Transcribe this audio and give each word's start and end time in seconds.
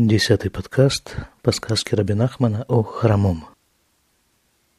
Десятый 0.00 0.48
подкаст 0.48 1.16
по 1.42 1.50
сказке 1.50 1.96
Рабин 1.96 2.22
Ахмана 2.22 2.64
о 2.68 2.84
хромом. 2.84 3.46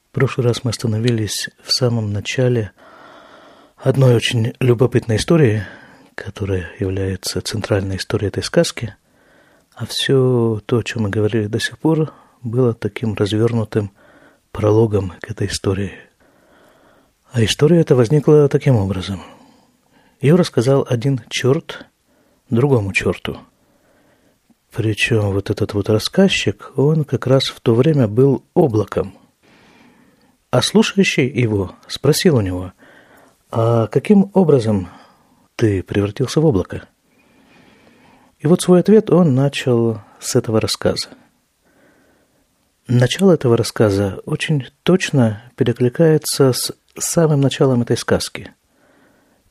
В 0.07 0.13
прошлый 0.13 0.47
раз 0.47 0.63
мы 0.63 0.69
остановились 0.69 1.49
в 1.61 1.73
самом 1.73 2.13
начале 2.13 2.71
одной 3.75 4.15
очень 4.15 4.53
любопытной 4.61 5.17
истории, 5.17 5.63
которая 6.15 6.71
является 6.79 7.41
центральной 7.41 7.97
историей 7.97 8.29
этой 8.29 8.43
сказки, 8.43 8.95
а 9.75 9.85
все 9.85 10.61
то, 10.65 10.77
о 10.77 10.83
чем 10.83 11.03
мы 11.03 11.09
говорили 11.09 11.47
до 11.47 11.59
сих 11.59 11.79
пор, 11.79 12.13
было 12.41 12.73
таким 12.73 13.13
развернутым 13.13 13.91
прологом 14.53 15.11
к 15.19 15.29
этой 15.29 15.47
истории. 15.47 15.95
А 17.33 17.43
история 17.43 17.81
эта 17.81 17.93
возникла 17.93 18.47
таким 18.47 18.77
образом. 18.77 19.21
Ее 20.21 20.35
рассказал 20.35 20.87
один 20.89 21.19
черт 21.27 21.87
другому 22.49 22.93
черту– 22.93 23.37
причем 24.79 25.33
вот 25.33 25.49
этот 25.49 25.73
вот 25.73 25.89
рассказчик, 25.89 26.71
он 26.77 27.03
как 27.03 27.27
раз 27.27 27.47
в 27.47 27.59
то 27.59 27.75
время 27.75 28.07
был 28.07 28.45
облаком. 28.53 29.13
А 30.51 30.61
слушающий 30.61 31.27
его 31.27 31.75
спросил 31.89 32.37
у 32.37 32.39
него, 32.39 32.71
а 33.51 33.87
каким 33.87 34.31
образом 34.33 34.87
ты 35.57 35.83
превратился 35.83 36.39
в 36.39 36.45
облако? 36.45 36.87
И 38.37 38.47
вот 38.47 38.61
свой 38.61 38.79
ответ 38.79 39.09
он 39.09 39.35
начал 39.35 39.99
с 40.17 40.37
этого 40.37 40.61
рассказа. 40.61 41.09
Начало 42.87 43.33
этого 43.33 43.57
рассказа 43.57 44.21
очень 44.25 44.65
точно 44.83 45.43
перекликается 45.57 46.53
с 46.53 46.71
самым 46.97 47.41
началом 47.41 47.81
этой 47.81 47.97
сказки. 47.97 48.53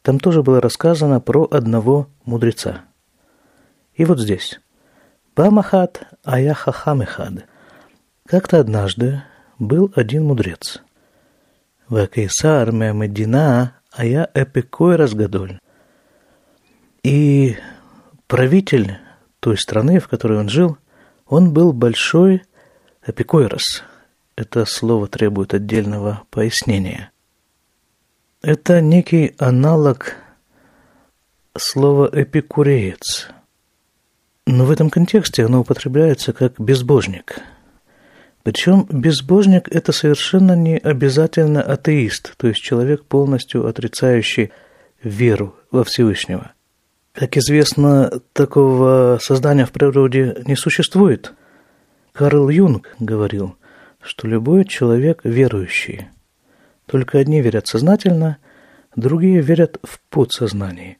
Там 0.00 0.20
тоже 0.20 0.42
было 0.42 0.62
рассказано 0.62 1.20
про 1.20 1.46
одного 1.50 2.08
мудреца. 2.24 2.86
И 3.92 4.06
вот 4.06 4.20
здесь. 4.20 4.58
Памахат 5.38 6.02
ая 6.24 6.52
хахамехад. 6.52 7.46
Как-то 8.26 8.58
однажды 8.58 9.22
был 9.60 9.92
один 9.94 10.24
мудрец. 10.24 10.82
Вакейсар 11.88 12.72
медина 12.72 13.76
ая 13.96 14.28
эпикой 14.34 14.96
разгадоль. 14.96 15.60
И 17.04 17.56
правитель 18.26 18.98
той 19.38 19.56
страны, 19.56 20.00
в 20.00 20.08
которой 20.08 20.40
он 20.40 20.48
жил, 20.48 20.76
он 21.24 21.52
был 21.52 21.72
большой 21.72 22.42
эпикойрос. 23.06 23.84
Это 24.34 24.64
слово 24.64 25.06
требует 25.06 25.54
отдельного 25.54 26.24
пояснения. 26.30 27.12
Это 28.42 28.80
некий 28.80 29.36
аналог 29.38 30.16
слова 31.56 32.10
эпикуреец– 32.12 33.28
но 34.48 34.64
в 34.64 34.70
этом 34.70 34.88
контексте 34.88 35.44
оно 35.44 35.60
употребляется 35.60 36.32
как 36.32 36.58
безбожник. 36.58 37.40
Причем 38.42 38.86
безбожник– 38.90 39.68
это 39.70 39.92
совершенно 39.92 40.56
не 40.56 40.78
обязательно 40.78 41.60
атеист, 41.60 42.34
то 42.38 42.48
есть 42.48 42.62
человек, 42.62 43.04
полностью 43.04 43.66
отрицающий 43.66 44.50
веру 45.02 45.54
во 45.70 45.84
Всевышнего. 45.84 46.52
Как 47.12 47.36
известно, 47.36 48.10
такого 48.32 49.18
создания 49.20 49.66
в 49.66 49.72
природе 49.72 50.38
не 50.46 50.56
существует. 50.56 51.34
Карл 52.12 52.48
Юнг 52.48 52.96
говорил, 52.98 53.56
что 54.00 54.26
любой 54.26 54.64
человек 54.64 55.20
верующий. 55.24 56.08
Только 56.86 57.18
одни 57.18 57.42
верят 57.42 57.66
сознательно, 57.66 58.38
другие 58.96 59.42
верят 59.42 59.78
в 59.82 60.00
подсознании. 60.08 60.96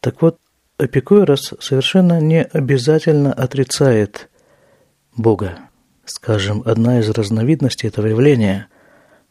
Так 0.00 0.22
вот, 0.22 0.38
Эпикурос 0.82 1.54
совершенно 1.60 2.20
не 2.20 2.42
обязательно 2.42 3.32
отрицает 3.32 4.28
Бога. 5.16 5.58
Скажем, 6.04 6.62
одна 6.66 6.98
из 6.98 7.08
разновидностей 7.08 7.88
этого 7.88 8.06
явления 8.06 8.66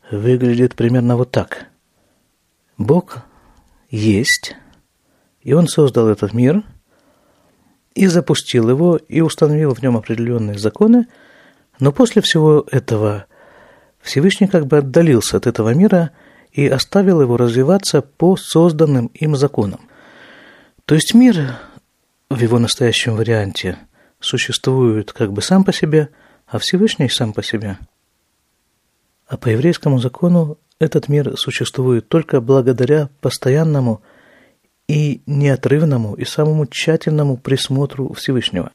выглядит 0.10 0.76
примерно 0.76 1.18
вот 1.18 1.32
так. 1.32 1.68
Бог 2.78 3.24
есть, 3.90 4.56
и 5.42 5.52
Он 5.52 5.68
создал 5.68 6.08
этот 6.08 6.32
мир, 6.34 6.64
и 7.96 8.08
запустил 8.08 8.70
его, 8.70 8.96
и 8.96 9.20
установил 9.20 9.76
в 9.76 9.82
нем 9.82 9.98
определенные 9.98 10.58
законы, 10.58 11.08
но 11.82 11.92
после 11.92 12.22
всего 12.22 12.66
этого 12.72 13.26
Всевышний 14.00 14.48
как 14.48 14.68
бы 14.68 14.78
отдалился 14.78 15.36
от 15.36 15.48
этого 15.48 15.74
мира 15.74 16.12
и 16.54 16.66
оставил 16.68 17.22
его 17.22 17.36
развиваться 17.36 18.02
по 18.02 18.38
созданным 18.38 19.08
им 19.08 19.36
законам. 19.36 19.82
То 20.86 20.96
есть 20.96 21.14
мир 21.14 21.60
в 22.30 22.40
его 22.40 22.60
настоящем 22.60 23.16
варианте 23.16 23.78
существует 24.20 25.14
как 25.14 25.32
бы 25.32 25.42
сам 25.42 25.64
по 25.64 25.74
себе, 25.74 26.10
а 26.48 26.60
Всевышний 26.60 27.10
сам 27.10 27.34
по 27.34 27.44
себе. 27.44 27.78
А 29.28 29.38
по 29.38 29.48
еврейскому 29.48 30.00
закону 30.00 30.58
этот 30.80 31.08
мир 31.08 31.38
существует 31.38 32.10
только 32.10 32.42
благодаря 32.42 33.10
постоянному 33.22 34.02
и 34.88 35.22
неотрывному 35.26 36.16
и 36.16 36.26
самому 36.26 36.66
тщательному 36.66 37.38
присмотру 37.38 38.12
Всевышнего. 38.14 38.72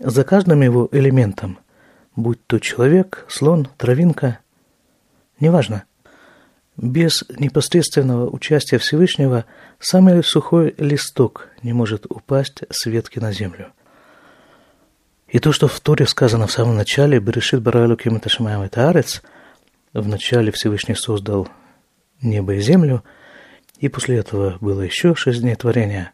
За 0.00 0.24
каждым 0.24 0.62
его 0.62 0.88
элементом, 0.90 1.58
будь 2.16 2.44
то 2.46 2.58
человек, 2.58 3.24
слон, 3.28 3.68
травинка, 3.76 4.40
неважно– 5.38 5.84
без 6.76 7.24
непосредственного 7.38 8.28
участия 8.30 8.78
Всевышнего 8.78 9.44
самый 9.78 10.22
сухой 10.24 10.74
листок 10.78 11.48
не 11.62 11.72
может 11.72 12.06
упасть 12.08 12.62
с 12.70 12.86
ветки 12.86 13.18
на 13.18 13.32
землю. 13.32 13.72
И 15.28 15.38
то, 15.38 15.52
что 15.52 15.68
в 15.68 15.80
Торе 15.80 16.06
сказано 16.06 16.46
в 16.46 16.52
самом 16.52 16.76
начале, 16.76 17.18
«Берешит 17.18 17.62
баралу 17.62 17.96
киматашмаем 17.96 18.62
это 18.62 18.88
арец», 18.88 19.22
в 19.92 20.08
начале 20.08 20.52
Всевышний 20.52 20.94
создал 20.94 21.48
небо 22.22 22.54
и 22.54 22.60
землю, 22.60 23.04
и 23.78 23.88
после 23.88 24.18
этого 24.18 24.56
было 24.60 24.80
еще 24.82 25.14
шесть 25.14 25.40
дней 25.40 25.54
творения. 25.54 26.12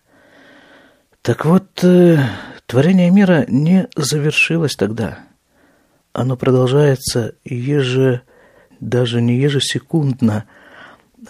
Так 1.22 1.44
вот, 1.44 1.84
э, 1.84 2.18
творение 2.66 3.10
мира 3.10 3.44
не 3.48 3.88
завершилось 3.94 4.74
тогда. 4.74 5.20
Оно 6.12 6.36
продолжается 6.36 7.34
еже 7.44 8.22
даже 8.80 9.20
не 9.20 9.36
ежесекундно, 9.36 10.44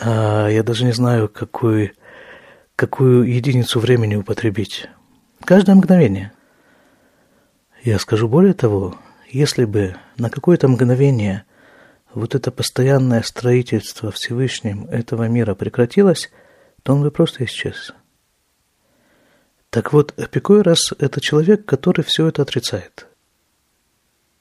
а 0.00 0.48
я 0.48 0.62
даже 0.62 0.84
не 0.84 0.92
знаю, 0.92 1.28
какую, 1.28 1.92
какую 2.76 3.24
единицу 3.24 3.80
времени 3.80 4.16
употребить. 4.16 4.88
Каждое 5.44 5.74
мгновение. 5.74 6.32
Я 7.82 7.98
скажу 7.98 8.28
более 8.28 8.54
того, 8.54 8.96
если 9.30 9.64
бы 9.64 9.96
на 10.16 10.30
какое-то 10.30 10.68
мгновение 10.68 11.44
вот 12.14 12.34
это 12.34 12.50
постоянное 12.50 13.22
строительство 13.22 14.10
Всевышним 14.10 14.86
этого 14.86 15.28
мира 15.28 15.54
прекратилось, 15.54 16.30
то 16.82 16.94
он 16.94 17.02
бы 17.02 17.10
просто 17.10 17.44
исчез. 17.44 17.94
Так 19.70 19.92
вот, 19.92 20.14
Эпикойрос– 20.16 20.94
это 20.98 21.20
человек, 21.20 21.66
который 21.66 22.02
все 22.02 22.26
это 22.26 22.42
отрицает. 22.42 23.06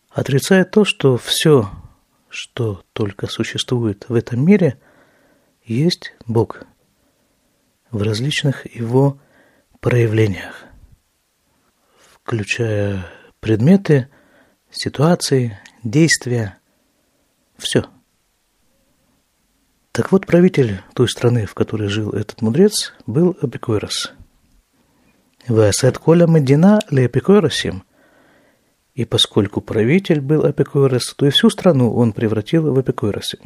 Отрицает 0.10 0.72
то, 0.72 0.86
что 0.86 1.18
все 1.18 1.70
что 2.38 2.84
только 2.94 3.26
существует 3.26 4.08
в 4.10 4.14
этом 4.14 4.46
мире, 4.46 4.78
есть 5.66 6.14
Бог 6.28 6.62
в 7.90 8.04
различных 8.04 8.72
его 8.76 9.18
проявлениях, 9.80 10.66
включая 11.98 13.08
предметы, 13.40 14.08
ситуации, 14.70 15.58
действия, 15.84 16.60
все. 17.58 17.86
Так 19.92 20.12
вот, 20.12 20.28
правитель 20.28 20.82
той 20.94 21.10
страны, 21.10 21.48
в 21.48 21.56
которой 21.56 21.88
жил 21.88 22.12
этот 22.12 22.44
мудрец, 22.44 22.94
был 23.08 23.36
Эпикойрос. 23.42 24.14
Васет 25.48 25.98
Коля 25.98 26.28
Медина 26.28 26.82
ле 26.92 27.08
Эпикойросим– 27.08 27.84
и 28.98 29.06
поскольку 29.06 29.62
правитель 29.62 30.22
был 30.22 30.44
Апикойрос, 30.44 31.14
то 31.14 31.28
и 31.28 31.30
всю 31.30 31.52
страну 31.52 31.94
он 31.94 32.14
превратил 32.14 32.74
в 32.74 32.80
Апикойросы. 32.80 33.38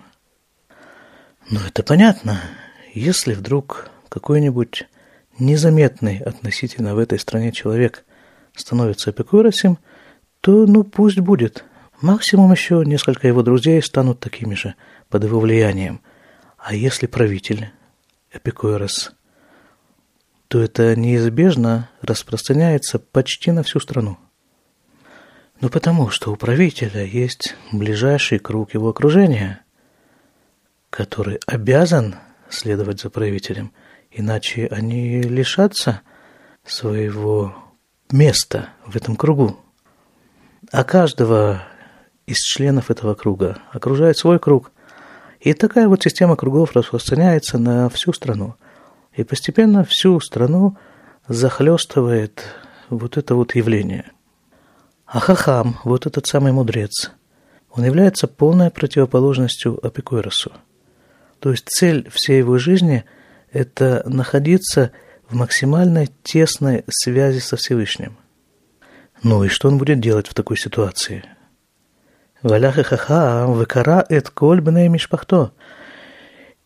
Но 1.50 1.60
это 1.68 1.84
понятно. 1.84 2.40
Если 2.94 3.34
вдруг 3.34 3.90
какой-нибудь 4.08 4.88
незаметный 5.40 6.20
относительно 6.20 6.96
в 6.96 7.00
этой 7.00 7.20
стране 7.20 7.52
человек 7.52 8.06
становится 8.56 9.10
Апикойросом, 9.10 9.78
то 10.40 10.66
ну 10.66 10.86
пусть 10.86 11.20
будет. 11.20 11.66
Максимум 12.00 12.54
еще 12.54 12.84
несколько 12.86 13.28
его 13.28 13.44
друзей 13.44 13.82
станут 13.82 14.22
такими 14.22 14.56
же 14.56 14.76
под 15.10 15.26
его 15.26 15.42
влиянием. 15.42 16.00
А 16.58 16.74
если 16.74 17.08
правитель 17.08 17.72
Эпикойрос, 18.32 19.12
то 20.48 20.62
это 20.62 20.96
неизбежно 20.96 21.90
распространяется 22.02 23.00
почти 23.00 23.52
на 23.52 23.64
всю 23.64 23.82
страну. 23.82 24.18
Ну 25.62 25.70
потому 25.70 26.10
что 26.10 26.32
у 26.32 26.36
правителя 26.36 27.06
есть 27.06 27.56
ближайший 27.72 28.40
круг 28.40 28.74
его 28.74 28.90
окружения, 28.90 29.62
который 30.90 31.40
обязан 31.46 32.16
следовать 32.50 33.02
за 33.02 33.12
правителем, 33.12 33.72
иначе 34.10 34.68
они 34.72 35.22
лишатся 35.22 36.02
своего 36.66 37.54
место 38.12 38.70
в 38.88 38.96
этом 38.96 39.16
кругу. 39.16 39.56
А 40.72 40.84
каждого 40.84 41.62
из 42.26 42.40
членов 42.40 42.90
этого 42.90 43.14
круга 43.14 43.60
окружает 43.72 44.18
свой 44.18 44.40
круг. 44.40 44.72
И 45.40 45.54
такая 45.54 45.88
вот 45.88 46.02
система 46.02 46.36
кругов 46.36 46.76
распространяется 46.76 47.60
на 47.60 47.88
всю 47.90 48.14
страну. 48.14 48.56
И 49.14 49.24
постепенно 49.24 49.84
всю 49.84 50.20
страну 50.22 50.76
захлестывает 51.28 52.44
вот 52.90 53.18
это 53.18 53.36
вот 53.36 53.54
явление. 53.54 54.12
А 55.12 55.20
Хахам, 55.20 55.78
вот 55.84 56.06
этот 56.06 56.26
самый 56.26 56.54
мудрец, 56.54 57.12
он 57.70 57.84
является 57.84 58.28
полной 58.28 58.72
противоположностью 58.72 59.78
Апикуэросу. 59.86 60.54
То 61.40 61.52
есть 61.52 61.68
цель 61.68 62.10
всей 62.10 62.38
его 62.38 62.58
жизни– 62.58 63.04
это 63.52 64.04
находиться 64.06 64.94
в 65.28 65.36
максимальной 65.36 66.10
тесной 66.24 66.86
связи 66.88 67.40
со 67.40 67.58
Всевышним. 67.58 68.18
Ну 69.22 69.44
и 69.44 69.50
что 69.50 69.68
он 69.68 69.78
будет 69.78 70.00
делать 70.00 70.28
в 70.28 70.34
такой 70.34 70.56
ситуации? 70.56 71.26
Валяха 72.42 72.84
хахам 72.86 73.52
выкара 73.52 74.06
эт 74.08 74.30
коль 74.30 74.62
мишпахто. 74.62 75.52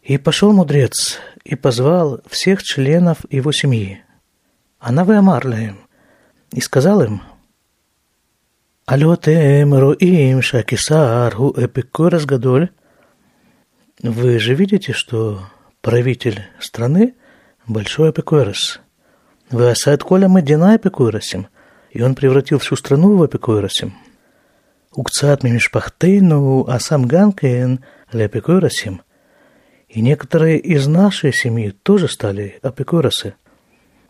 И 0.03 0.19
пошел 0.19 0.53
мудрец 0.53 1.17
и 1.45 1.55
позвал 1.55 2.21
всех 2.27 2.61
членов 2.61 3.25
его 3.31 3.51
семьи. 3.51 4.03
Она 4.77 5.03
вымарла 5.03 5.55
им 5.55 5.79
и 6.51 6.61
сказал 6.61 7.01
им, 7.01 7.23
«Алётем 8.85 9.73
роим 9.73 10.41
шакисар 10.41 11.33
ху 11.35 11.53
эпикурас 11.57 12.25
гадоль». 12.25 12.69
Вы 14.03 14.39
же 14.39 14.53
видите, 14.53 14.93
что 14.93 15.41
правитель 15.81 16.41
страны– 16.59 17.15
большой 17.67 18.11
эпикурас. 18.11 18.79
Вы 19.49 19.71
асад 19.71 20.03
коля 20.03 20.27
медина 20.27 20.75
эпикурасим, 20.75 21.47
и 21.91 22.01
он 22.01 22.13
превратил 22.13 22.59
всю 22.59 22.75
страну 22.75 23.17
в 23.17 23.25
эпикурасим. 23.25 23.95
Укцат 24.93 25.43
мимишпахтейну, 25.43 26.65
а 26.67 26.79
сам 26.79 27.05
ганкен 27.07 27.83
лепикурасим. 28.11 29.01
И 29.89 30.01
некоторые 30.01 30.59
из 30.59 30.87
нашей 30.87 31.33
семьи 31.33 31.71
тоже 31.71 32.07
стали 32.07 32.59
апикурасы– 32.61 33.35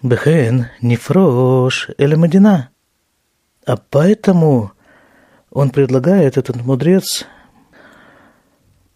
Бехен 0.05 0.67
нефрош 0.81 1.89
эля 1.97 2.15
Медина. 2.15 2.69
А 3.65 3.77
поэтому 3.77 4.71
он 5.49 5.69
предлагает, 5.69 6.37
этот 6.37 6.57
мудрец, 6.57 7.25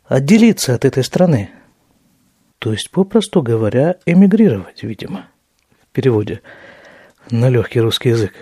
отделиться 0.06 0.76
от 0.76 0.86
этой 0.86 1.04
страны. 1.04 1.50
То 2.60 2.72
есть, 2.72 2.92
попросту 2.92 3.42
говоря, 3.42 3.98
эмигрировать, 4.06 4.84
видимо, 4.84 5.28
в 5.82 5.88
переводе 5.94 6.42
на 7.32 7.50
легкий 7.50 7.80
русский 7.80 8.10
язык. 8.10 8.34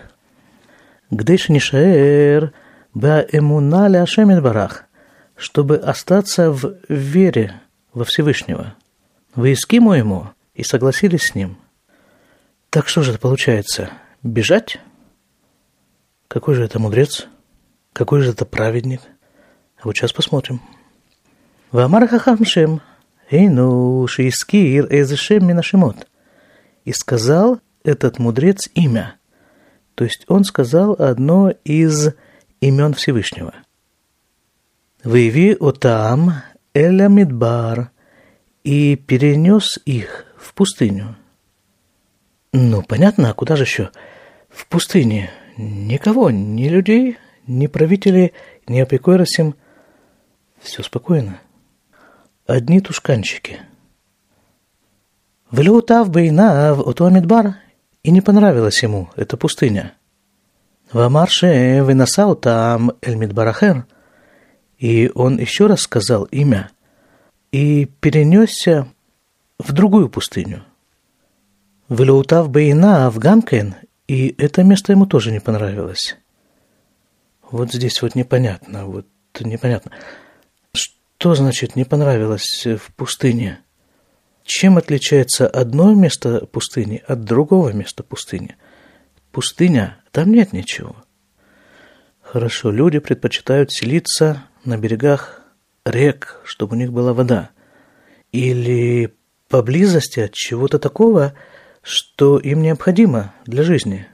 Гдеш 1.12 1.50
нишаэр 1.50 2.54
ба 2.94 3.26
эмуна 3.32 3.88
ля 3.88 4.06
барах, 4.42 4.86
чтобы 5.36 5.78
остаться 5.78 6.52
в 6.52 6.78
вере 6.90 7.62
во 7.94 8.04
Всевышнего. 8.04 8.76
Вы 9.36 9.54
искимо 9.54 9.98
ему 9.98 10.30
и 10.56 10.64
согласились 10.64 11.28
с 11.28 11.36
ним– 11.36 11.58
так 12.70 12.90
что 12.90 13.02
же 13.02 13.12
это 13.12 13.20
получается? 13.20 13.90
Бежать? 14.24 14.80
Какой 16.28 16.56
же 16.56 16.64
это 16.64 16.80
мудрец? 16.80 17.28
Какой 17.94 18.22
же 18.22 18.32
это 18.32 18.46
праведник? 18.46 19.02
А 19.78 19.82
вот 19.86 19.96
сейчас 19.96 20.12
посмотрим. 20.12 20.62
Вамар 21.72 22.08
хахам 22.08 22.46
шем, 22.46 22.82
эйну 23.30 24.06
шиискир 24.08 24.88
эзешем 24.90 25.48
минашимот. 25.48 26.08
И 26.86 26.94
сказал 26.94 27.60
этот 27.84 28.20
мудрец 28.20 28.70
имя. 28.74 29.16
То 29.96 30.04
есть 30.04 30.26
он 30.28 30.44
сказал 30.44 30.96
одно 31.00 31.52
из 31.64 32.10
имен 32.62 32.94
Всевышнего. 32.94 33.54
Выяви 35.04 35.56
отам 35.60 36.34
эля 36.74 37.08
мидбар 37.08 37.92
и 38.64 38.96
перенес 38.96 39.80
их 39.86 40.26
в 40.38 40.54
пустыню. 40.54 41.16
Ну, 42.54 42.82
понятно, 42.82 43.30
а 43.30 43.34
куда 43.34 43.56
же 43.56 43.64
еще? 43.64 43.92
В 44.50 44.68
пустыне. 44.68 45.32
Никого, 45.58 46.30
ни 46.30 46.68
людей, 46.70 47.18
ни 47.48 47.68
правителей, 47.68 48.34
ни 48.68 48.80
опекойросим. 48.80 49.56
Все 50.60 50.84
спокойно. 50.84 51.42
Одни 52.46 52.80
тушканчики. 52.80 53.60
Влютав 55.52 56.10
бейнав 56.10 56.80
отуамидбар, 56.80 57.56
и 58.04 58.12
не 58.12 58.22
понравилась 58.22 58.82
ему 58.84 59.10
эта 59.16 59.38
пустыня. 59.38 59.94
Вамарше 60.92 61.82
выносал 61.84 62.36
там 62.36 62.94
Эльмидбарахер, 63.02 63.86
и 64.78 65.12
он 65.16 65.38
еще 65.38 65.68
раз 65.68 65.82
сказал 65.82 66.26
имя 66.26 66.70
и 67.52 67.86
перенесся 67.86 68.88
в 69.58 69.74
другую 69.74 70.10
пустыню– 70.10 70.64
Велеутав 71.90 72.50
Бейна 72.50 73.08
Афганкен, 73.08 73.76
и 74.08 74.34
это 74.38 74.64
место 74.64 74.94
ему 74.94 75.06
тоже 75.06 75.32
не 75.32 75.40
понравилось. 75.40 76.18
Вот 77.50 77.72
здесь 77.72 78.02
вот 78.02 78.16
непонятно, 78.16 78.86
вот 78.86 79.08
непонятно. 79.40 79.92
Что 80.74 81.36
значит 81.36 81.76
не 81.76 81.86
понравилось 81.86 82.66
в 82.66 82.94
пустыне? 82.96 83.60
Чем 84.44 84.78
отличается 84.78 85.48
одно 85.48 85.94
место 85.94 86.46
пустыни 86.46 87.04
от 87.06 87.24
другого 87.24 87.74
места 87.74 88.04
пустыни? 88.04 88.56
Пустыня, 89.32 89.98
там 90.12 90.32
нет 90.32 90.54
ничего. 90.54 90.96
Хорошо, 92.22 92.72
люди 92.72 93.00
предпочитают 93.00 93.72
селиться 93.72 94.44
на 94.64 94.78
берегах 94.78 95.42
рек, 95.86 96.42
чтобы 96.44 96.76
у 96.76 96.80
них 96.80 96.92
была 96.92 97.14
вода. 97.14 97.50
Или 98.32 99.14
поблизости 99.50 100.20
от 100.20 100.34
чего-то 100.34 100.80
такого, 100.80 101.34
что 101.88 102.38
им 102.38 102.62
необходимо 102.62 103.34
для 103.46 103.64
жизни. 103.64 104.08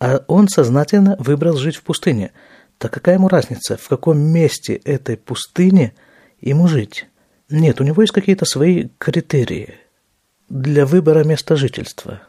А 0.00 0.22
он 0.26 0.48
сознательно 0.48 1.16
выбрал 1.18 1.56
жить 1.56 1.76
в 1.76 1.82
пустыне. 1.82 2.32
Так 2.76 2.92
какая 2.92 3.14
ему 3.14 3.28
разница, 3.28 3.78
в 3.78 3.88
каком 3.88 4.18
месте 4.18 4.74
этой 4.74 5.16
пустыни 5.16 5.94
ему 6.42 6.68
жить? 6.68 7.06
Нет, 7.48 7.80
у 7.80 7.84
него 7.84 8.02
есть 8.02 8.12
какие-то 8.12 8.44
свои 8.44 8.88
критерии 8.98 9.76
для 10.50 10.84
выбора 10.84 11.24
места 11.24 11.56
жительства. 11.56 12.20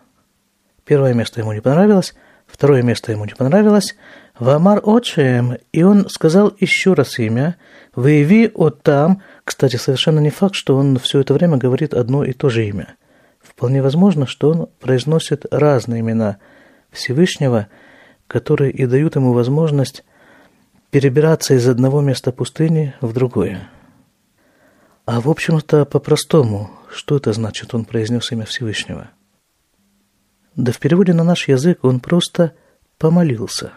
Первое 0.86 1.14
место 1.14 1.42
ему 1.42 1.52
не 1.52 1.60
понравилось, 1.60 2.16
второе 2.48 2.82
место 2.82 3.12
ему 3.12 3.26
не 3.26 3.34
понравилось. 3.34 3.98
Вамар 4.40 4.80
Отшем, 4.86 5.58
и 5.74 5.84
он 5.84 6.08
сказал 6.08 6.56
еще 6.62 6.94
раз 6.94 7.20
имя, 7.20 7.58
выяви 7.94 8.50
от 8.54 8.84
там, 8.84 9.22
кстати, 9.44 9.76
совершенно 9.76 10.20
не 10.20 10.30
факт, 10.30 10.56
что 10.56 10.78
он 10.78 10.98
все 10.98 11.20
это 11.20 11.34
время 11.34 11.58
говорит 11.58 11.94
одно 11.94 12.24
и 12.24 12.32
то 12.32 12.48
же 12.48 12.66
имя– 12.66 12.96
Вполне 13.56 13.82
возможно, 13.82 14.28
что 14.28 14.52
он 14.52 14.68
произносит 14.82 15.46
разные 15.50 16.02
имена 16.02 16.40
Всевышнего, 16.92 17.68
которые 18.28 18.72
и 18.72 18.86
дают 18.86 19.16
ему 19.16 19.32
возможность 19.32 20.04
перебираться 20.92 21.54
из 21.54 21.66
одного 21.68 22.02
места 22.02 22.34
пустыни 22.34 22.94
в 23.00 23.14
другое. 23.14 23.70
А 25.06 25.22
в 25.22 25.30
общем-то, 25.30 25.86
по-простому, 25.86 26.70
что 26.92 27.16
это 27.16 27.32
значит, 27.32 27.74
он 27.74 27.86
произнес 27.86 28.30
имя 28.32 28.44
Всевышнего? 28.44 29.10
Да 30.58 30.74
в 30.74 30.80
переводе 30.80 31.14
на 31.14 31.24
наш 31.24 31.48
язык 31.48 31.80
он 31.84 32.02
просто 32.02 32.54
помолился. 32.98 33.72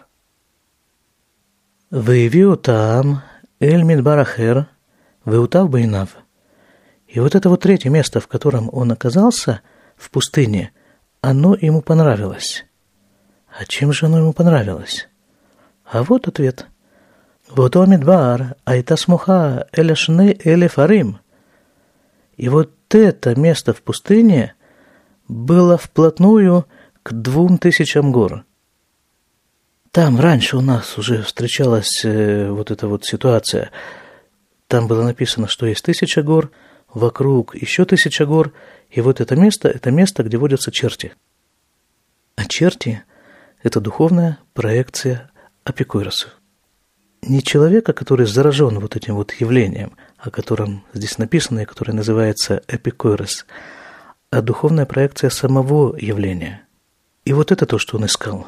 «Выявио 1.89 2.55
таам 2.55 3.21
эль 3.59 3.83
мидбарахер, 3.83 4.67
выутав 5.23 5.69
байнав». 5.69 6.17
И 7.09 7.19
вот 7.19 7.33
это 7.33 7.49
вот 7.49 7.61
третье 7.61 7.89
место, 7.89 8.19
в 8.19 8.27
котором 8.27 8.69
он 8.71 8.91
оказался, 8.91 9.61
в 9.97 10.11
пустыне, 10.11 10.71
оно 11.21 11.55
ему 11.55 11.81
понравилось. 11.81 12.65
А 13.49 13.65
чем 13.65 13.91
же 13.91 14.05
оно 14.05 14.19
ему 14.19 14.31
понравилось? 14.31 15.09
А 15.85 16.03
вот 16.03 16.27
ответ. 16.27 16.67
Вот 17.49 17.75
Омидбар, 17.75 18.55
айта 18.63 18.95
смуха, 18.95 19.67
эляшны 19.73 20.39
элефарим. 20.43 21.17
И 22.37 22.47
вот 22.47 22.71
это 22.91 23.35
место 23.37 23.73
в 23.73 23.81
пустыне 23.81 24.53
было 25.27 25.79
вплотную 25.79 26.67
к 27.01 27.11
двум 27.11 27.57
тысячам 27.57 28.11
гор. 28.11 28.45
Там 29.91 30.19
раньше 30.19 30.57
у 30.57 30.61
нас 30.61 30.95
уже 30.99 31.23
встречалась 31.23 32.05
э, 32.05 32.51
вот 32.51 32.69
эта 32.69 32.87
вот 32.87 33.03
ситуация. 33.03 33.71
Там 34.67 34.87
было 34.87 35.03
написано, 35.03 35.47
что 35.47 35.65
есть 35.65 35.83
тысяча 35.83 36.21
гор– 36.21 36.51
вокруг 36.93 37.55
еще 37.55 37.85
тысяча 37.85 38.25
гор, 38.25 38.53
и 38.89 39.01
вот 39.01 39.21
это 39.21 39.35
место– 39.35 39.67
это 39.69 39.91
место, 39.91 40.23
где 40.23 40.37
водятся 40.37 40.71
черти. 40.71 41.13
А 42.35 42.45
черти– 42.45 43.03
это 43.63 43.79
духовная 43.79 44.39
проекция 44.53 45.31
апикуйросов. 45.63 46.31
Не 47.21 47.43
человека, 47.43 47.93
который 47.93 48.25
заражен 48.25 48.79
вот 48.79 48.95
этим 48.95 49.15
вот 49.15 49.33
явлением, 49.33 49.91
о 50.17 50.31
котором 50.31 50.85
здесь 50.93 51.17
написано 51.17 51.59
и 51.59 51.65
которое 51.65 51.93
называется 51.93 52.63
эпикуйрос, 52.67 53.45
а 54.31 54.41
духовная 54.41 54.85
проекция 54.85 55.29
самого 55.29 55.97
явления. 55.97 56.65
И 57.25 57.33
вот 57.33 57.51
это 57.51 57.65
то, 57.65 57.77
что 57.77 57.97
он 57.97 58.05
искал. 58.05 58.47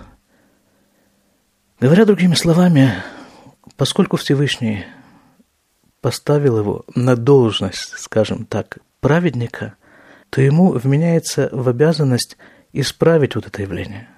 Говоря 1.79 2.05
другими 2.05 2.36
словами, 2.36 2.93
поскольку 3.75 4.17
Всевышний 4.17 4.86
поставил 6.01 6.58
его 6.58 6.86
на 6.96 7.15
должность, 7.15 7.98
скажем 7.98 8.46
так, 8.46 8.79
праведника, 9.00 9.75
то 10.29 10.41
ему 10.41 10.72
вменяется 10.72 11.50
в 11.51 11.70
обязанность 11.70 12.38
исправить 12.74 13.36
вот 13.36 13.48
это 13.48 13.62
явление. 13.62 14.10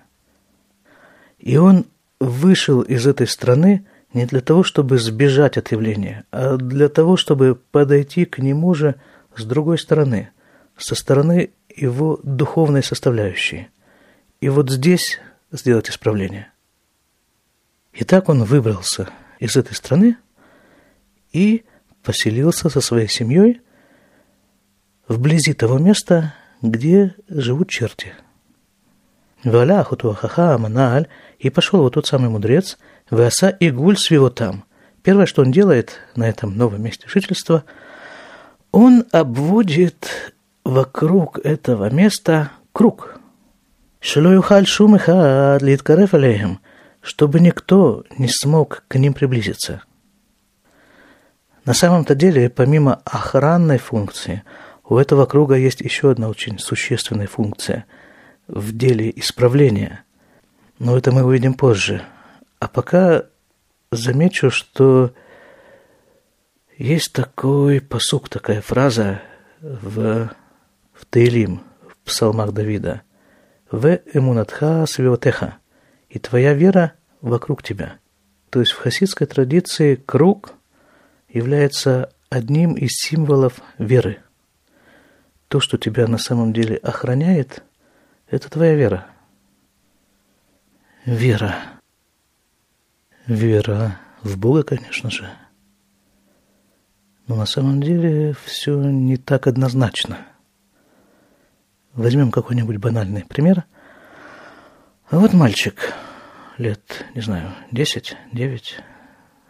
И 1.39 1.57
он 1.57 1.85
вышел 2.19 2.81
из 2.81 3.05
этой 3.05 3.27
страны 3.27 3.85
не 4.13 4.25
для 4.25 4.41
того, 4.41 4.63
чтобы 4.63 4.97
сбежать 4.97 5.57
от 5.57 5.71
явления, 5.71 6.25
а 6.31 6.57
для 6.57 6.87
того, 6.87 7.17
чтобы 7.17 7.55
подойти 7.55 8.25
к 8.25 8.37
нему 8.37 8.73
же 8.73 8.95
с 9.35 9.43
другой 9.45 9.77
стороны, 9.77 10.29
со 10.77 10.95
стороны 10.95 11.51
его 11.75 12.19
духовной 12.23 12.83
составляющей. 12.83 13.69
И 14.41 14.49
вот 14.49 14.69
здесь 14.69 15.19
сделать 15.51 15.89
исправление. 15.89 16.51
И 17.93 18.03
так 18.03 18.29
он 18.29 18.43
выбрался 18.43 19.09
из 19.39 19.55
этой 19.55 19.73
страны 19.73 20.17
и 21.31 21.63
поселился 22.03 22.69
со 22.69 22.81
своей 22.81 23.07
семьей 23.07 23.61
вблизи 25.07 25.53
того 25.53 25.77
места, 25.77 26.33
где 26.61 27.15
живут 27.27 27.69
черти. 27.69 28.13
Валя 29.43 29.83
Хутуахаха 29.83 30.55
Аманаль, 30.55 31.07
и 31.39 31.49
пошел 31.49 31.81
вот 31.81 31.95
тот 31.95 32.07
самый 32.07 32.29
мудрец, 32.29 32.77
Васа 33.09 33.49
и 33.49 33.69
Гуль 33.69 33.97
свего 33.97 34.29
там. 34.29 34.63
Первое, 35.01 35.25
что 35.25 35.41
он 35.41 35.51
делает 35.51 35.99
на 36.15 36.29
этом 36.29 36.57
новом 36.57 36.81
месте 36.81 37.07
жительства, 37.09 37.65
он 38.71 39.05
обводит 39.11 40.33
вокруг 40.63 41.39
этого 41.39 41.89
места 41.89 42.51
круг. 42.71 43.19
Шилоюхаль 43.99 44.65
шумиха 44.65 45.57
литкареф 45.61 46.13
алейхем, 46.13 46.59
чтобы 47.01 47.41
никто 47.41 48.05
не 48.17 48.29
смог 48.29 48.83
к 48.87 48.95
ним 48.95 49.13
приблизиться. 49.13 49.83
На 51.65 51.73
самом-то 51.73 52.13
деле, 52.13 52.49
помимо 52.49 52.95
охранной 53.05 53.77
функции, 53.77 54.43
у 54.83 54.97
этого 54.97 55.25
круга 55.25 55.55
есть 55.55 55.79
еще 55.79 56.11
одна 56.11 56.27
очень 56.27 56.59
существенная 56.59 57.27
функция 57.27 57.85
в 58.47 58.75
деле 58.75 59.11
исправления. 59.15 60.03
Но 60.77 60.97
это 60.97 61.11
мы 61.11 61.23
увидим 61.23 61.53
позже. 61.53 62.03
А 62.59 62.67
пока 62.67 63.23
замечу, 63.91 64.51
что 64.51 65.13
есть 66.77 67.13
такой 67.13 67.79
посук, 67.79 68.27
такая 68.27 68.61
фраза 68.61 69.21
в, 69.61 70.29
в 70.93 71.05
Таилим, 71.09 71.61
в 71.87 71.95
псалмах 72.05 72.51
Давида. 72.51 73.03
«В 73.71 74.01
эмунатха 74.13 74.85
свиотеха» 74.85 75.57
и 76.09 76.19
твоя 76.19 76.53
вера 76.53 76.93
вокруг 77.21 77.63
тебя. 77.63 77.95
То 78.51 78.59
есть 78.59 78.71
в 78.71 78.77
хасидской 78.77 79.25
традиции 79.25 79.95
круг 79.95 80.53
является 81.33 82.13
одним 82.29 82.75
из 82.75 82.91
символов 82.91 83.61
веры. 83.77 84.19
То, 85.47 85.59
что 85.59 85.77
тебя 85.77 86.07
на 86.07 86.17
самом 86.17 86.53
деле 86.53 86.77
охраняет, 86.77 87.63
это 88.27 88.49
твоя 88.49 88.75
вера. 88.75 89.07
Вера. 91.05 91.55
Вера 93.25 93.99
в 94.21 94.37
Бога, 94.37 94.63
конечно 94.63 95.09
же. 95.09 95.29
Но 97.27 97.35
на 97.35 97.45
самом 97.45 97.81
деле 97.81 98.35
все 98.45 98.79
не 98.79 99.17
так 99.17 99.47
однозначно. 99.47 100.19
Возьмем 101.93 102.31
какой-нибудь 102.31 102.77
банальный 102.77 103.25
пример. 103.25 103.65
А 105.09 105.19
вот 105.19 105.33
мальчик 105.33 105.93
лет, 106.57 107.05
не 107.15 107.21
знаю, 107.21 107.53
10, 107.71 108.17
9, 108.33 108.79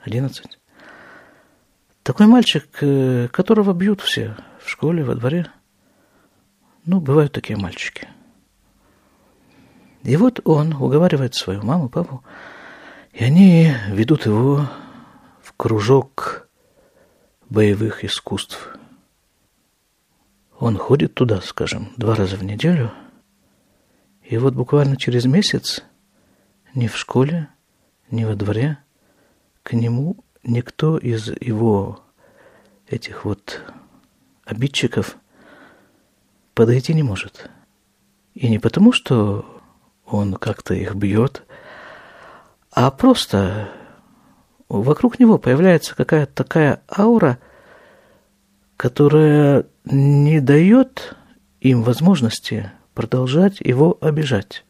11. 0.03 0.59
Такой 2.03 2.27
мальчик, 2.27 2.67
э, 2.81 3.29
которого 3.29 3.73
бьют 3.73 4.01
все 4.01 4.35
в 4.59 4.69
школе, 4.69 5.05
во 5.05 5.15
дворе. 5.15 5.47
Ну, 6.85 6.99
бывают 6.99 7.31
такие 7.31 7.57
мальчики. 7.57 8.09
И 10.03 10.17
вот 10.17 10.41
он 10.43 10.73
уговаривает 10.73 11.33
свою 11.33 11.63
маму, 11.63 11.87
папу, 11.87 12.21
и 13.13 13.23
они 13.23 13.73
ведут 13.87 14.25
его 14.25 14.67
в 15.41 15.53
кружок 15.53 16.49
боевых 17.49 18.03
искусств. 18.03 18.77
Он 20.59 20.77
ходит 20.77 21.13
туда, 21.13 21.39
скажем, 21.39 21.93
два 21.95 22.15
раза 22.15 22.35
в 22.35 22.43
неделю, 22.43 22.91
и 24.23 24.37
вот 24.37 24.55
буквально 24.55 24.97
через 24.97 25.23
месяц 25.23 25.85
ни 26.75 26.87
в 26.87 26.97
школе, 26.97 27.47
ни 28.11 28.25
во 28.25 28.35
дворе 28.35 28.77
к 29.61 29.71
нему 29.71 30.17
никто 30.43 30.97
из 30.97 31.27
его 31.27 32.01
этих 32.87 33.25
вот 33.25 33.61
обидчиков 34.45 35.17
подойти 36.53 36.93
не 36.93 37.03
может. 37.03 37.49
И 38.33 38.49
не 38.49 38.59
потому, 38.59 38.91
что 38.91 39.45
он 40.05 40.33
как-то 40.35 40.73
их 40.73 40.95
бьет, 40.95 41.43
а 42.71 42.91
просто 42.91 43.69
вокруг 44.69 45.19
него 45.19 45.37
появляется 45.37 45.95
какая-то 45.95 46.33
такая 46.33 46.81
аура, 46.95 47.37
которая 48.77 49.65
не 49.85 50.39
дает 50.39 51.15
им 51.61 51.83
возможности 51.83 52.71
продолжать 52.93 53.59
его 53.59 53.97
обижать. 54.01 54.65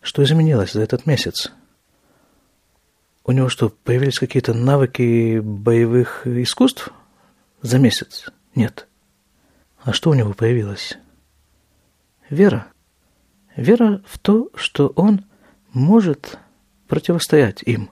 Что 0.00 0.22
изменилось 0.22 0.72
за 0.72 0.82
этот 0.82 1.04
месяц? 1.06 1.52
У 3.30 3.32
него 3.32 3.48
что, 3.48 3.68
появились 3.68 4.18
какие-то 4.18 4.54
навыки 4.54 5.38
боевых 5.38 6.26
искусств 6.26 6.88
за 7.62 7.78
месяц? 7.78 8.26
Нет. 8.56 8.88
А 9.84 9.92
что 9.92 10.10
у 10.10 10.14
него 10.14 10.32
появилось? 10.32 10.98
Вера. 12.28 12.66
Вера 13.54 14.02
в 14.04 14.18
то, 14.18 14.50
что 14.56 14.88
он 14.96 15.26
может 15.72 16.38
противостоять 16.88 17.62
им. 17.62 17.90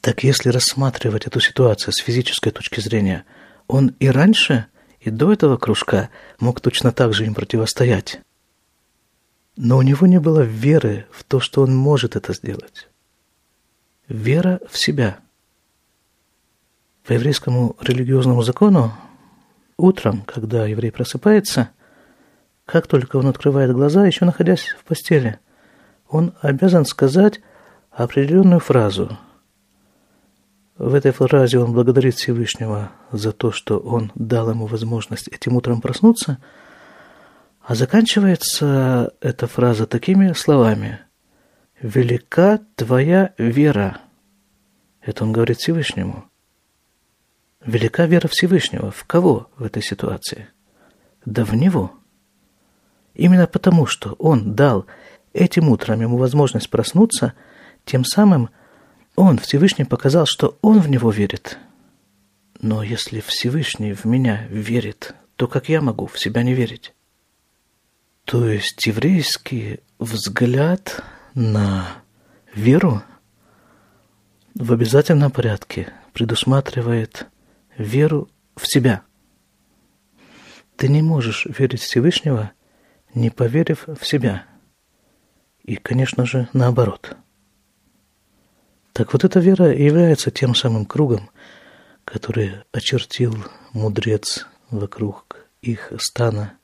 Так 0.00 0.24
если 0.24 0.48
рассматривать 0.48 1.26
эту 1.26 1.40
ситуацию 1.40 1.92
с 1.92 1.98
физической 1.98 2.50
точки 2.50 2.80
зрения, 2.80 3.26
он 3.66 3.88
и 4.00 4.08
раньше, 4.08 4.68
и 5.00 5.10
до 5.10 5.34
этого 5.34 5.58
кружка 5.58 6.08
мог 6.40 6.62
точно 6.62 6.92
так 6.92 7.12
же 7.12 7.26
им 7.26 7.34
противостоять. 7.34 8.22
Но 9.56 9.76
у 9.76 9.82
него 9.82 10.06
не 10.06 10.18
было 10.18 10.40
веры 10.40 11.04
в 11.10 11.24
то, 11.24 11.40
что 11.40 11.60
он 11.60 11.76
может 11.76 12.16
это 12.16 12.32
сделать. 12.32 12.88
Вера 14.08 14.60
в 14.68 14.78
себя. 14.78 15.18
По 17.06 17.12
еврейскому 17.12 17.76
религиозному 17.80 18.42
закону 18.42 18.92
утром, 19.76 20.22
когда 20.22 20.66
еврей 20.66 20.90
просыпается, 20.90 21.70
как 22.64 22.86
только 22.86 23.16
он 23.16 23.26
открывает 23.26 23.72
глаза, 23.72 24.06
еще 24.06 24.24
находясь 24.24 24.68
в 24.78 24.84
постели, 24.84 25.38
он 26.08 26.34
обязан 26.40 26.84
сказать 26.84 27.40
определенную 27.90 28.60
фразу. 28.60 29.18
В 30.76 30.94
этой 30.94 31.12
фразе 31.12 31.58
он 31.58 31.72
благодарит 31.72 32.14
Всевышнего 32.14 32.92
за 33.10 33.32
то, 33.32 33.52
что 33.52 33.78
он 33.78 34.12
дал 34.14 34.50
ему 34.50 34.66
возможность 34.66 35.28
этим 35.28 35.56
утром 35.56 35.80
проснуться– 35.80 36.38
а 37.68 37.74
заканчивается 37.74 39.12
эта 39.20 39.46
фраза 39.46 39.86
такими 39.86 40.32
словами. 40.32 41.00
«Велика 41.80 42.60
твоя 42.76 43.34
вера». 43.38 44.00
Это 45.00 45.24
он 45.24 45.32
говорит 45.32 45.58
Всевышнему. 45.58 46.28
Велика 47.64 48.06
вера 48.06 48.28
Всевышнего. 48.28 48.90
В 48.90 49.04
кого 49.04 49.50
в 49.56 49.64
этой 49.64 49.82
ситуации? 49.82 50.48
Да 51.24 51.44
в 51.44 51.54
Него. 51.54 51.92
Именно 53.14 53.46
потому, 53.46 53.86
что 53.86 54.12
Он 54.18 54.54
дал 54.54 54.86
этим 55.32 55.68
утром 55.68 56.00
ему 56.00 56.16
возможность 56.16 56.70
проснуться, 56.70 57.34
тем 57.84 58.04
самым 58.04 58.50
Он, 59.16 59.38
Всевышний, 59.38 59.84
показал, 59.84 60.26
что 60.26 60.58
Он 60.62 60.80
в 60.80 60.88
Него 60.88 61.10
верит. 61.10 61.58
Но 62.60 62.82
если 62.82 63.20
Всевышний 63.20 63.92
в 63.92 64.04
меня 64.04 64.46
верит, 64.48 65.14
то 65.36 65.46
как 65.46 65.68
я 65.68 65.80
могу 65.80 66.06
в 66.06 66.18
себя 66.18 66.42
не 66.42 66.54
верить? 66.54 66.94
То 68.24 68.48
есть 68.48 68.86
еврейский 68.86 69.80
взгляд 69.98 71.02
на 71.38 72.02
веру 72.52 73.00
в 74.56 74.72
обязательном 74.72 75.30
порядке 75.30 75.92
предусматривает 76.12 77.28
веру 77.76 78.28
в 78.56 78.66
себя. 78.66 79.02
Ты 80.76 80.88
не 80.88 81.00
можешь 81.00 81.46
верить 81.46 81.80
Всевышнего, 81.80 82.50
не 83.14 83.30
поверив 83.30 83.86
в 83.86 84.04
себя. 84.04 84.46
И, 85.62 85.76
конечно 85.76 86.26
же, 86.26 86.48
наоборот. 86.52 87.16
Так 88.92 89.12
вот 89.12 89.22
эта 89.22 89.38
вера 89.38 89.72
является 89.72 90.32
тем 90.32 90.56
самым 90.56 90.86
кругом, 90.86 91.30
который 92.04 92.64
очертил 92.72 93.36
мудрец 93.72 94.44
вокруг 94.70 95.46
их 95.62 95.92
стана– 95.98 96.54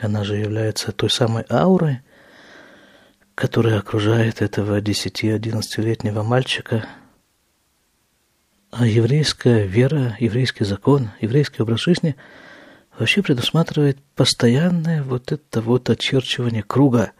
и 0.00 0.04
она 0.04 0.24
же 0.24 0.36
является 0.36 0.92
той 0.92 1.10
самой 1.10 1.44
аурой, 1.50 2.02
которая 3.38 3.78
окружает 3.78 4.42
этого 4.42 4.80
10-11-летнего 4.80 6.24
мальчика, 6.24 6.88
а 8.72 8.84
еврейская 8.84 9.64
вера, 9.64 10.16
еврейский 10.18 10.64
закон, 10.64 11.12
еврейский 11.20 11.62
образ 11.62 11.82
жизни 11.82 12.16
вообще 12.98 13.22
предусматривает 13.22 14.02
постоянное 14.16 15.04
вот 15.04 15.30
это 15.30 15.60
вот 15.60 15.88
очерчивание 15.88 16.64
круга, 16.64 17.12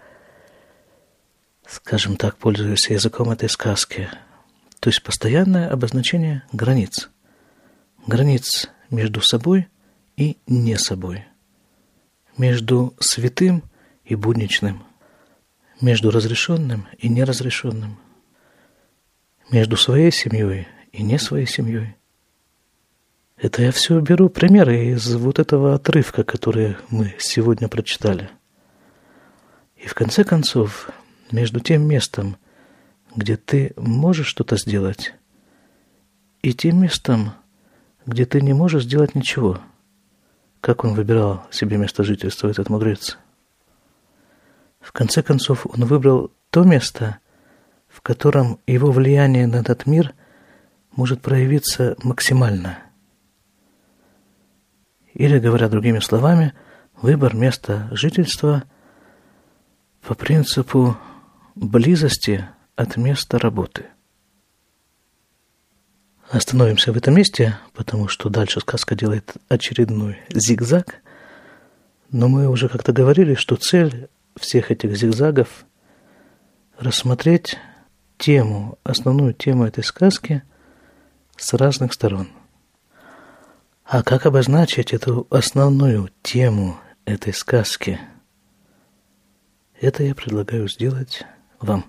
скажем 1.69 2.17
так, 2.17 2.37
пользуясь 2.37 2.91
языком 2.91 3.31
этой 3.31 3.49
сказки, 3.49 4.11
то 4.81 4.91
есть 4.91 5.05
постоянное 5.05 5.71
обозначение 5.71 6.43
границ. 6.53 7.11
Границ 8.09 8.69
между 8.91 9.21
собой 9.21 9.69
и 10.17 10.37
не 10.49 10.77
собой. 10.79 11.27
Между 12.37 12.93
святым 12.99 13.63
и 14.05 14.17
будничным. 14.17 14.88
Между 15.81 16.11
разрешенным 16.11 16.89
и 16.99 17.09
неразрешенным. 17.09 17.99
Между 19.51 19.77
своей 19.77 20.11
семьей 20.11 20.67
и 20.93 21.03
не 21.03 21.19
своей 21.19 21.47
семьей. 21.47 21.95
Это 23.37 23.63
я 23.63 23.71
все 23.71 24.01
беру 24.01 24.29
примеры 24.29 24.87
из 24.87 25.15
вот 25.15 25.39
этого 25.39 25.75
отрывка, 25.75 26.25
который 26.25 26.77
мы 26.91 27.15
сегодня 27.19 27.69
прочитали. 27.69 28.31
И 29.77 29.87
в 29.87 29.95
конце 29.95 30.25
концов, 30.25 30.91
между 31.31 31.61
тем 31.61 31.87
местом, 31.87 32.37
где 33.15 33.37
ты 33.37 33.73
можешь 33.77 34.27
что-то 34.27 34.57
сделать, 34.57 35.15
и 36.43 36.53
тем 36.53 36.81
местом, 36.83 37.33
где 38.05 38.25
ты 38.27 38.41
не 38.41 38.53
можешь 38.53 38.85
сделать 38.85 39.15
ничего. 39.15 39.61
Как 40.61 40.83
он 40.83 40.95
выбирал 40.95 41.47
себе 41.53 41.77
место 41.77 42.03
жительства, 42.03 42.49
этот 42.49 42.69
мудрец? 42.69 43.19
В 44.81 44.93
конце 44.93 45.23
концов, 45.23 45.67
он 45.67 45.85
выбрал 45.85 46.33
то 46.51 46.65
место, 46.65 47.19
в 47.89 48.01
котором 48.01 48.61
его 48.67 48.91
влияние 48.91 49.47
на 49.47 49.57
этот 49.57 49.87
мир 49.87 50.15
может 50.93 51.21
проявиться 51.21 51.97
максимально. 52.03 52.79
Или, 55.15 55.39
говоря 55.39 55.69
другими 55.69 55.99
словами, 55.99 56.55
выбор 57.01 57.35
места 57.35 57.89
жительства 57.93 58.65
по 60.03 60.15
принципу 60.15 60.97
близости 61.55 62.49
от 62.77 62.97
места 62.97 63.39
работы. 63.39 63.87
Остановимся 66.31 66.93
в 66.93 66.97
этом 66.97 67.15
месте, 67.15 67.59
потому 67.73 68.07
что 68.07 68.29
дальше 68.29 68.61
сказка 68.61 68.95
делает 68.95 69.35
очередной 69.49 70.19
зигзаг. 70.29 71.03
Но 72.11 72.29
мы 72.29 72.49
уже 72.49 72.69
как-то 72.69 72.93
говорили, 72.93 73.35
что 73.35 73.57
цель 73.57 74.09
всех 74.39 74.71
этих 74.71 74.97
зигзагов 74.97 75.65
рассмотреть 76.79 77.59
тему, 78.17 78.79
основную 78.85 79.35
тему 79.35 79.65
этой 79.65 79.85
сказки– 79.85 80.43
с 81.39 81.55
разных 81.55 81.93
сторон. 81.93 82.29
А 83.85 84.03
как 84.03 84.27
обозначить 84.27 84.93
эту 84.93 85.27
основную 85.31 86.11
тему 86.23 86.79
этой 87.07 87.33
сказки? 87.33 87.99
Это 89.81 90.03
я 90.03 90.15
предлагаю 90.15 90.69
сделать 90.69 91.25
вам 91.61 91.87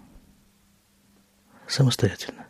самостоятельно. 1.67 2.45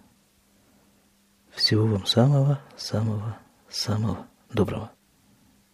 Всего 1.51 1.87
вам 1.87 2.05
самого, 2.05 2.61
самого, 2.77 3.37
самого 3.69 4.27
доброго. 4.53 4.91